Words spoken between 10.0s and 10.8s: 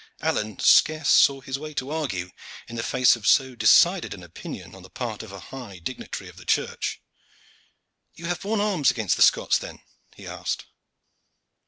he asked.